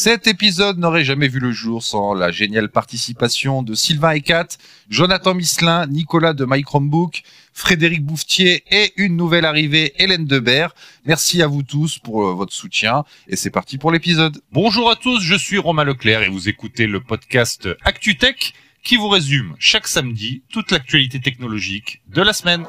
[0.00, 4.46] Cet épisode n'aurait jamais vu le jour sans la géniale participation de Sylvain Ecat,
[4.88, 10.72] Jonathan Misselin, Nicolas de My Chromebook, Frédéric Bouffetier et une nouvelle arrivée, Hélène Debert.
[11.04, 14.40] Merci à vous tous pour euh, votre soutien et c'est parti pour l'épisode.
[14.52, 18.54] Bonjour à tous, je suis Romain Leclerc et vous écoutez le podcast ActuTech
[18.84, 22.68] qui vous résume chaque samedi toute l'actualité technologique de la semaine.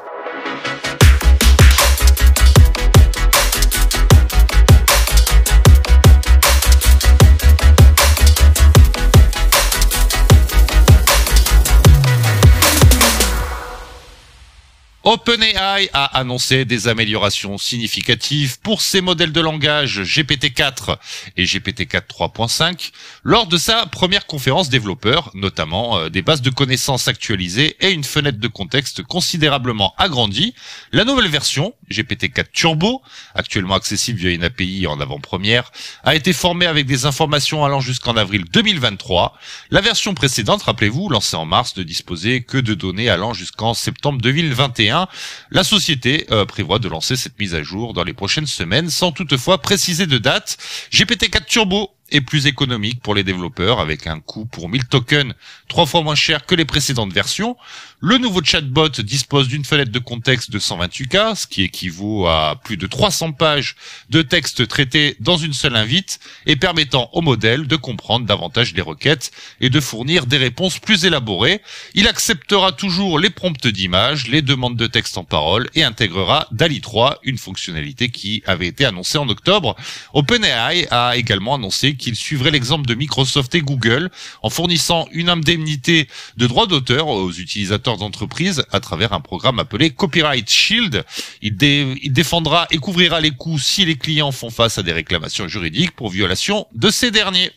[15.10, 20.98] OpenAI a annoncé des améliorations significatives pour ses modèles de langage GPT-4
[21.36, 22.92] et GPT-4 3.5
[23.24, 28.04] lors de sa première conférence développeur, notamment euh, des bases de connaissances actualisées et une
[28.04, 30.54] fenêtre de contexte considérablement agrandie.
[30.92, 33.02] La nouvelle version, GPT-4 Turbo,
[33.34, 35.70] actuellement accessible via une API en avant-première,
[36.04, 39.36] a été formée avec des informations allant jusqu'en avril 2023.
[39.70, 44.20] La version précédente, rappelez-vous, lancée en mars, ne disposait que de données allant jusqu'en septembre
[44.20, 45.08] 2021
[45.50, 49.12] la société euh, prévoit de lancer cette mise à jour dans les prochaines semaines sans
[49.12, 50.56] toutefois préciser de date.
[50.92, 55.34] GPT-4 Turbo est plus économique pour les développeurs avec un coût pour 1000 tokens
[55.68, 57.56] trois fois moins cher que les précédentes versions.
[58.02, 62.78] Le nouveau chatbot dispose d'une fenêtre de contexte de 128K, ce qui équivaut à plus
[62.78, 63.76] de 300 pages
[64.08, 68.80] de texte traité dans une seule invite et permettant au modèle de comprendre davantage les
[68.80, 71.60] requêtes et de fournir des réponses plus élaborées.
[71.92, 76.80] Il acceptera toujours les prompts d'images, les demandes de texte en parole et intégrera DALI
[76.80, 79.76] 3, une fonctionnalité qui avait été annoncée en octobre.
[80.14, 84.10] OpenAI a également annoncé qu'il suivrait l'exemple de Microsoft et Google
[84.42, 89.90] en fournissant une indemnité de droits d'auteur aux utilisateurs d'entreprise à travers un programme appelé
[89.90, 91.04] Copyright Shield.
[91.42, 95.92] Il, défendra et couvrira les coûts si les clients font face à des réclamations juridiques
[95.92, 97.50] pour violation de ces derniers.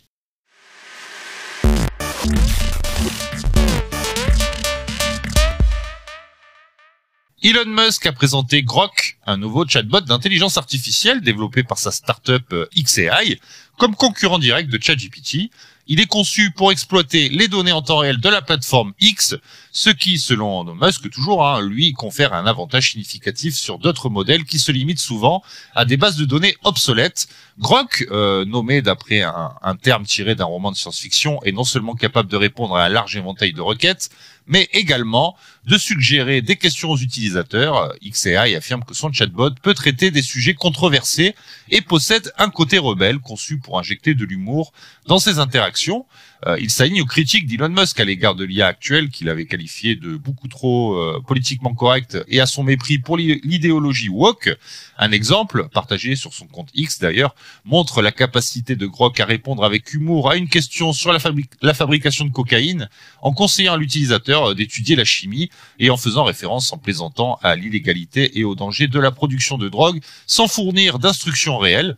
[7.46, 12.68] Elon Musk a présenté Grok, un nouveau chatbot d'intelligence artificielle développé par sa startup euh,
[12.74, 13.38] XAI,
[13.78, 15.52] comme concurrent direct de ChatGPT.
[15.86, 19.36] Il est conçu pour exploiter les données en temps réel de la plateforme X,
[19.74, 24.60] ce qui, selon Musk toujours, hein, lui confère un avantage significatif sur d'autres modèles qui
[24.60, 25.44] se limitent souvent
[25.76, 27.28] à des bases de données obsolètes.
[27.60, 31.94] Grok, euh, nommé d'après un, un terme tiré d'un roman de science-fiction, est non seulement
[31.94, 34.10] capable de répondre à un large éventail de requêtes,
[34.48, 37.94] mais également de suggérer des questions aux utilisateurs.
[38.04, 41.36] XAI affirme que son chatbot peut traiter des sujets controversés
[41.70, 44.74] et possède un côté rebelle conçu pour injecter de l'humour
[45.08, 46.06] dans ses interactions.
[46.46, 49.96] Euh, il s'aligne aux critiques d'Elon Musk à l'égard de l'IA actuelle qu'il avait qualifié
[49.96, 54.50] de beaucoup trop euh, politiquement correcte et à son mépris pour l'idéologie woke.
[54.98, 57.34] Un exemple, partagé sur son compte X d'ailleurs,
[57.64, 61.20] montre la capacité de Grok à répondre avec humour à une question sur la,
[61.62, 62.90] la fabrication de cocaïne
[63.22, 65.50] en conseillant à l'utilisateur euh, d'étudier la chimie
[65.80, 69.70] et en faisant référence en plaisantant à l'illégalité et au danger de la production de
[69.70, 71.96] drogue sans fournir d'instructions réelles.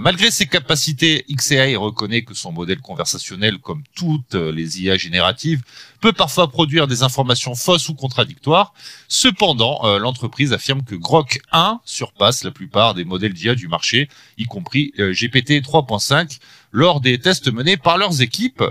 [0.00, 5.62] malgré ses capacités, XAI reconnaît que son modèle conversationnel comme toutes les IA génératives,
[6.00, 8.74] peut parfois produire des informations fausses ou contradictoires.
[9.08, 14.08] Cependant, euh, l'entreprise affirme que Grok 1 surpasse la plupart des modèles d'IA du marché,
[14.36, 16.40] y compris euh, GPT 3.5
[16.74, 18.62] lors des tests menés par leurs équipes.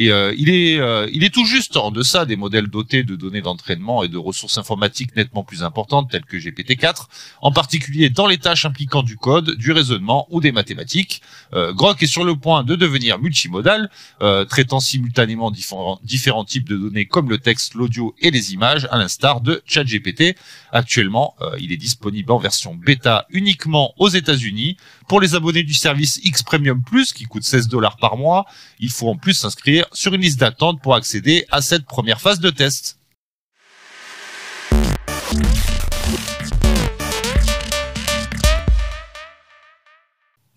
[0.00, 3.40] Euh, il est euh, il est tout juste en deçà des modèles dotés de données
[3.40, 7.06] d'entraînement et de ressources informatiques nettement plus importantes telles que GPT-4,
[7.40, 11.22] en particulier dans les tâches impliquant du code, du raisonnement ou des mathématiques.
[11.54, 13.90] Euh, Grok est sur le point de devenir multimodal,
[14.48, 18.98] traitant simultanément différents, différents types de données comme le texte, l'audio et les images, à
[18.98, 20.36] l'instar de ChatGPT.
[20.72, 24.76] Actuellement, il est disponible en version bêta uniquement aux États-Unis.
[25.12, 28.46] Pour les abonnés du service X Premium Plus, qui coûte 16 dollars par mois.
[28.78, 32.40] Il faut en plus s'inscrire sur une liste d'attente pour accéder à cette première phase
[32.40, 32.98] de test.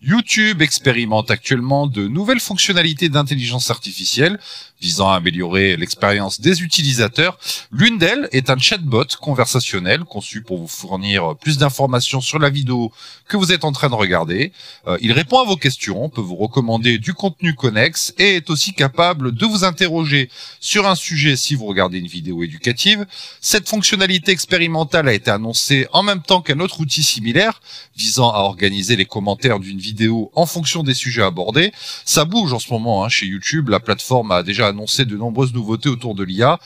[0.06, 4.38] YouTube expérimente actuellement de nouvelles fonctionnalités d'intelligence artificielle
[4.80, 7.38] visant à améliorer l'expérience des utilisateurs.
[7.72, 12.92] L'une d'elles est un chatbot conversationnel conçu pour vous fournir plus d'informations sur la vidéo
[13.26, 14.52] que vous êtes en train de regarder.
[14.86, 18.74] Euh, il répond à vos questions, peut vous recommander du contenu connexe et est aussi
[18.74, 23.06] capable de vous interroger sur un sujet si vous regardez une vidéo éducative.
[23.40, 27.60] Cette fonctionnalité expérimentale a été annoncée en même temps qu'un autre outil similaire
[27.96, 29.95] visant à organiser les commentaires d'une vidéo
[30.34, 31.72] en fonction des sujets abordés.
[32.04, 33.68] Ça bouge en ce moment hein, chez YouTube.
[33.68, 36.58] La plateforme a déjà annoncé de nombreuses nouveautés autour de l'IA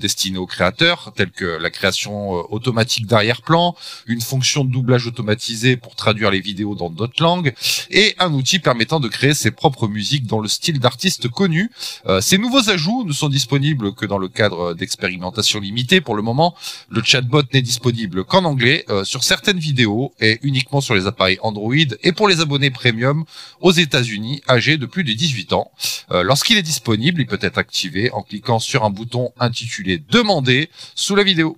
[0.00, 3.74] destinées aux créateurs, telles que la création automatique d'arrière-plan,
[4.06, 7.54] une fonction de doublage automatisé pour traduire les vidéos dans d'autres langues,
[7.90, 11.70] et un outil permettant de créer ses propres musiques dans le style d'artistes connus.
[12.20, 16.54] ces nouveaux ajouts ne sont disponibles que dans le cadre d'expérimentation limitée pour le moment.
[16.90, 21.74] Le chatbot n'est disponible qu'en anglais sur certaines vidéos et uniquement sur les appareils Android
[21.74, 23.24] et pour les abonnés premium
[23.60, 25.70] aux États-Unis âgés de plus de 18 ans.
[26.10, 30.70] Euh, lorsqu'il est disponible, il peut être activé en cliquant sur un bouton intitulé Demander
[30.94, 31.56] sous la vidéo.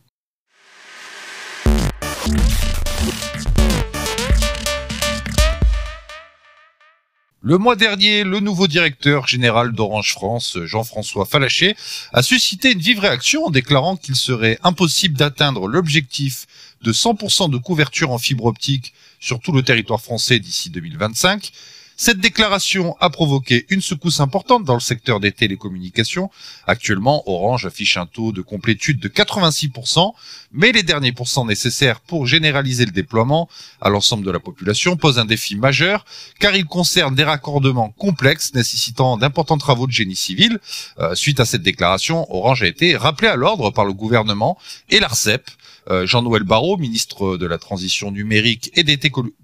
[7.40, 11.76] Le mois dernier, le nouveau directeur général d'Orange France, Jean-François Falaché,
[12.12, 16.46] a suscité une vive réaction en déclarant qu'il serait impossible d'atteindre l'objectif
[16.82, 21.52] de 100% de couverture en fibre optique sur tout le territoire français d'ici 2025
[22.00, 26.30] cette déclaration a provoqué une secousse importante dans le secteur des télécommunications.
[26.68, 30.12] Actuellement, Orange affiche un taux de complétude de 86%,
[30.52, 33.48] mais les derniers pourcents nécessaires pour généraliser le déploiement
[33.80, 36.04] à l'ensemble de la population posent un défi majeur,
[36.38, 40.60] car il concerne des raccordements complexes nécessitant d'importants travaux de génie civil.
[41.00, 44.56] Euh, suite à cette déclaration, Orange a été rappelé à l'ordre par le gouvernement
[44.88, 45.50] et l'ARCEP.
[45.90, 48.98] Euh, Jean-Noël Barrot, ministre de la Transition numérique et des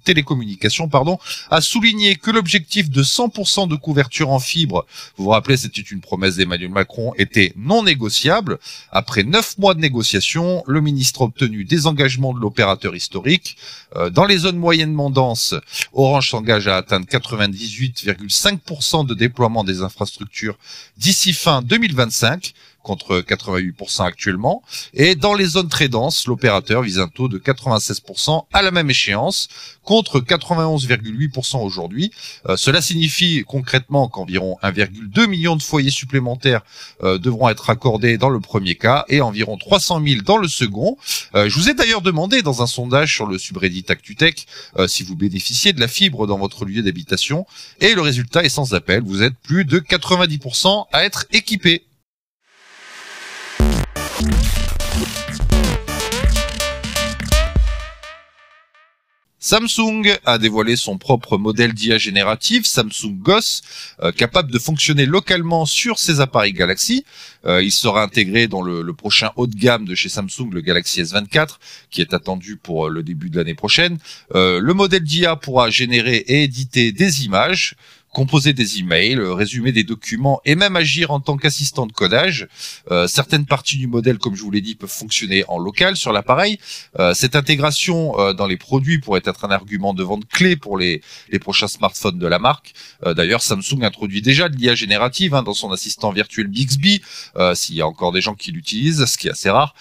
[0.05, 1.19] télécommunications, pardon,
[1.51, 4.85] a souligné que l'objectif de 100% de couverture en fibre,
[5.17, 8.59] vous vous rappelez, c'était une promesse d'Emmanuel Macron, était non négociable.
[8.93, 13.57] Après neuf mois de négociations, le ministre a obtenu des engagements de l'opérateur historique.
[13.97, 15.55] Euh, dans les zones moyennement denses,
[15.95, 20.59] Orange s'engage à atteindre 98,5% de déploiement des infrastructures
[20.99, 22.53] d'ici fin 2025
[22.85, 24.63] contre 88% actuellement.
[24.93, 28.91] Et dans les zones très denses, l'opérateur vise un taux de 96% à la même
[28.91, 29.49] échéance,
[29.83, 32.13] contre 91,8% aujourd'hui.
[32.49, 36.63] Euh, cela signifie concrètement qu'environ 1,2 million de foyers supplémentaires
[37.03, 40.97] euh, devront être accordés dans le premier cas et environ 300 000 dans le second.
[41.35, 44.47] Euh, je vous ai d'ailleurs demandé dans un sondage sur le subreddit ActuTech
[44.87, 47.47] si vous bénéficiez de la fibre dans votre lieu d'habitation
[47.81, 49.03] et le résultat est sans appel.
[49.03, 51.85] Vous êtes plus de 90% à être équipés.
[59.45, 63.63] Samsung a dévoilé son propre modèle d'IA générative, Samsung Ghost,
[64.03, 67.05] euh, capable de fonctionner localement sur ses appareils Galaxy.
[67.45, 70.63] Euh, il sera intégré dans le, le, prochain haut de gamme de chez Samsung, le
[70.63, 71.59] Galaxy S24,
[71.91, 73.99] qui est attendu pour euh, le début de l'année prochaine.
[74.35, 77.77] le modèle d'IA pourra générer et éditer des images,
[78.15, 82.49] composer des emails, euh, résumer des documents et même agir en tant qu'assistant de codage.
[82.91, 86.13] Euh, certaines parties du modèle, comme je vous l'ai dit, peuvent fonctionner en local sur
[86.13, 86.59] l'appareil.
[86.99, 91.03] Euh, cette intégration dans les produits pourrait être un argument de vente clé pour les,
[91.29, 92.73] les prochains smartphones de la marque.
[93.05, 97.03] D'ailleurs, Samsung introduit déjà de l'IA générative hein, dans son assistant virtuel Bixby,
[97.55, 99.75] s'il y a encore des gens qui l'utilisent, ce qui est assez rare,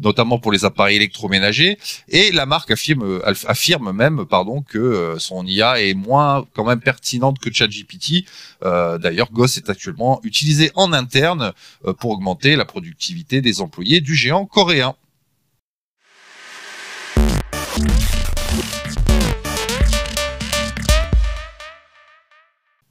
[0.00, 1.78] notamment pour les appareils électroménagers.
[2.08, 7.39] Et la marque affirme, affirme même pardon, que son IA est moins quand même pertinente
[7.40, 8.24] que ChatGPT.
[8.62, 11.52] Euh, D'ailleurs, Goss est actuellement utilisé en interne
[11.86, 14.94] euh, pour augmenter la productivité des employés du géant coréen.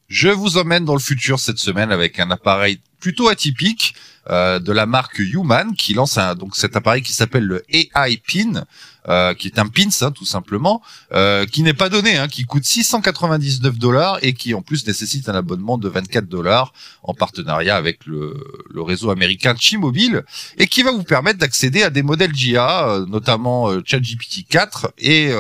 [0.07, 3.95] Je vous emmène dans le futur cette semaine avec un appareil plutôt atypique
[4.29, 8.65] euh, de la marque Human qui lance donc cet appareil qui s'appelle le AI Pin.
[9.07, 12.43] Euh, qui est un pins hein, tout simplement, euh, qui n'est pas donné, hein, qui
[12.43, 17.77] coûte 699 dollars et qui en plus nécessite un abonnement de 24 dollars en partenariat
[17.77, 18.35] avec le,
[18.75, 20.23] réseau américain T-Mobile
[20.57, 25.31] et qui va vous permettre d'accéder à des modèles euh, notamment ChatGPT 4 et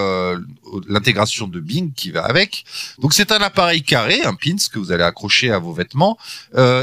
[0.87, 2.63] l'intégration de Bing qui va avec.
[2.99, 6.17] Donc c'est un appareil carré, un pins que vous allez accrocher à vos vêtements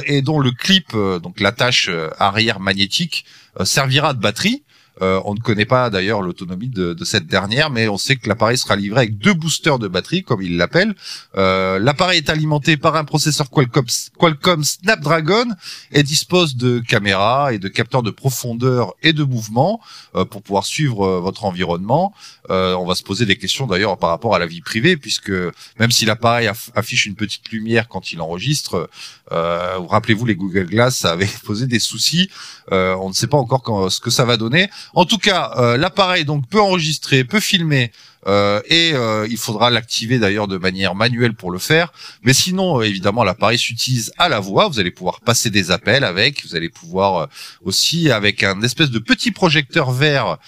[0.06, 0.92] et dont le clip,
[1.22, 3.24] donc l'attache arrière magnétique,
[3.64, 4.64] servira de batterie
[5.02, 8.56] euh, on ne connaît pas d'ailleurs l'autonomie de, cette dernière, mais on sait que l'appareil
[8.56, 10.94] sera livré avec deux boosters de batterie, comme il l'appelle.
[11.36, 15.46] Euh, l'appareil est alimenté par un processeur Qualcomm, Snapdragon
[15.92, 19.80] et dispose de caméras et de capteurs de profondeur et de mouvement
[20.14, 22.14] euh, pour pouvoir suivre votre environnement.
[22.48, 25.32] on va se poser des questions d'ailleurs par rapport à la vie privée, puisque
[25.78, 28.88] même si l'appareil affiche une petite lumière quand il enregistre,
[29.30, 32.30] rappelez-vous les Google Glass ça avait posé des soucis.
[32.70, 34.70] on ne sait pas encore ce que ça va donner.
[34.94, 37.92] En tout cas, euh, l'appareil donc peut enregistrer, peut filmer,
[38.26, 38.94] euh, et
[39.30, 41.92] il faudra l'activer d'ailleurs de manière manuelle pour le faire.
[42.22, 44.68] Mais sinon, évidemment, l'appareil s'utilise à la voix.
[44.68, 46.44] Vous allez pouvoir passer des appels avec.
[46.44, 47.28] Vous allez pouvoir
[47.64, 50.38] aussi avec un espèce de petit projecteur vert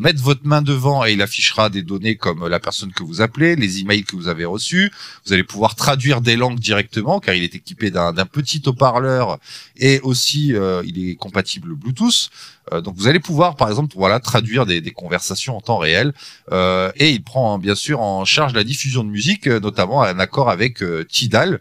[0.00, 3.56] mettre votre main devant et il affichera des données comme la personne que vous appelez,
[3.56, 4.90] les emails que vous avez reçus.
[5.26, 9.38] Vous allez pouvoir traduire des langues directement car il est équipé d'un petit haut-parleur
[9.76, 10.54] et aussi
[10.84, 12.30] il est compatible Bluetooth.
[12.72, 16.12] Euh, donc vous allez pouvoir, par exemple, voilà, traduire des, conversations en temps réel.
[16.52, 20.02] Euh, et il prend hein, bien sûr en charge la diffusion de musique, euh, notamment
[20.02, 21.60] un accord avec Tidal.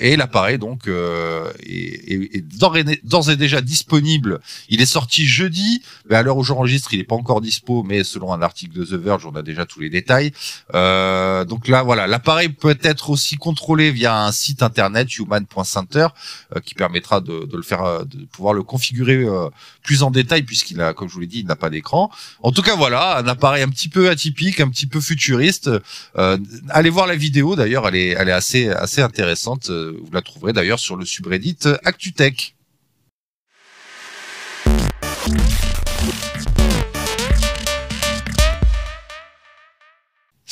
[0.00, 4.40] et l'appareil donc est, d'ores et déjà disponible.
[4.68, 8.02] Il est sorti jeudi, mais à l'heure où j'enregistre, il n'est pas encore dispo, mais
[8.02, 10.32] selon un article de The Verge, on a déjà tous les détails.
[10.72, 16.08] donc là, voilà, l'appareil peut être aussi contrôlé via un site internet human.center
[16.64, 19.24] qui permettra de, de, le faire, de pouvoir le configurer
[19.82, 22.10] plus en détail puisqu'il a, comme je vous l'ai dit, il n'a pas d'écran.
[22.42, 25.70] En tout cas, voilà, un appareil un petit peu atypique, un petit peu futuriste.
[26.16, 29.70] Euh, allez voir la vidéo d'ailleurs, elle est, assez, assez intéressante.
[29.70, 32.54] Euh, vous la trouverez d'ailleurs sur le subreddit ActuTech.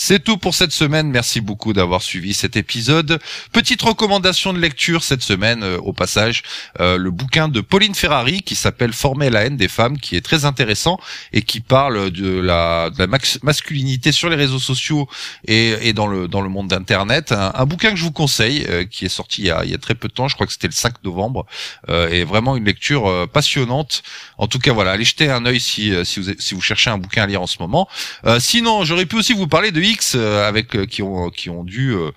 [0.09, 1.11] C'est tout pour cette semaine.
[1.11, 3.21] Merci beaucoup d'avoir suivi cet épisode.
[3.53, 6.45] Petite recommandation de lecture cette semaine, euh, au passage,
[6.81, 10.23] euh, le bouquin de Pauline Ferrari qui s'appelle Former la haine des femmes, qui est
[10.23, 10.99] très intéressant
[11.35, 15.11] et qui parle de la, de la masculinité sur les réseaux sociaux
[15.47, 17.33] et, et, dans le dans le monde d'Internet.
[17.33, 19.75] Un, bouquin que je vous conseille, euh, qui est sorti il y, a, il y,
[19.75, 21.45] a, très peu de temps, je crois que c'était le 5 novembre,
[21.87, 24.03] et vraiment une lecture passionnante.
[24.39, 26.97] En tout cas, voilà, allez jeter un œil si si vous si vous cherchez un
[26.97, 27.91] bouquin à lire en ce moment.
[28.39, 31.65] sinon, j'aurais pu aussi vous parler de X euh, avec euh, qui ont qui ont
[31.65, 32.11] dû euh,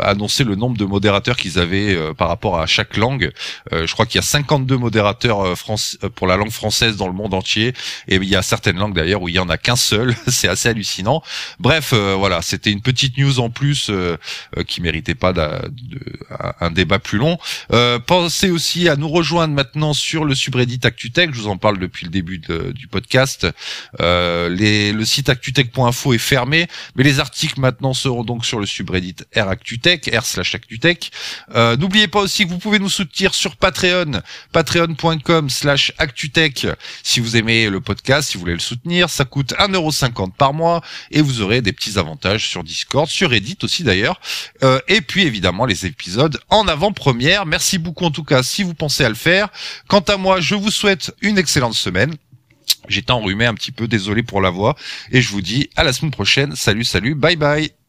[0.00, 3.32] annoncer le nombre de modérateurs qu'ils avaient par rapport à chaque langue.
[3.70, 7.34] je crois qu'il y a 52 modérateurs France pour la langue française dans le monde
[7.34, 7.74] entier
[8.08, 10.14] et il y a certaines langues d'ailleurs où il y en a qu'un seul.
[10.28, 11.22] C'est assez hallucinant.
[11.58, 13.90] Bref, voilà, c'était une petite news en plus
[14.66, 15.32] qui méritait pas
[16.60, 17.38] un débat plus long.
[18.06, 21.30] pensez aussi à nous rejoindre maintenant sur le subreddit ActuTech.
[21.32, 23.46] Je vous en parle depuis le début du podcast.
[24.00, 29.16] les, le site actutech.info est fermé, mais les articles maintenant seront donc sur le subreddit
[29.34, 31.10] RActuTech, r slash ActuTech.
[31.54, 34.20] Euh, N'oubliez pas aussi que vous pouvez nous soutenir sur Patreon,
[34.52, 36.66] patreon.com slash ActuTech.
[37.02, 40.82] Si vous aimez le podcast, si vous voulez le soutenir, ça coûte 1,50€ par mois
[41.10, 44.20] et vous aurez des petits avantages sur Discord, sur Reddit aussi d'ailleurs.
[44.62, 47.46] Euh, et puis évidemment les épisodes en avant-première.
[47.46, 49.48] Merci beaucoup en tout cas si vous pensez à le faire.
[49.88, 52.14] Quant à moi, je vous souhaite une excellente semaine.
[52.88, 54.76] J'étais enrhumé un petit peu, désolé pour la voix.
[55.10, 56.54] Et je vous dis à la semaine prochaine.
[56.56, 57.81] Salut, salut, bye bye.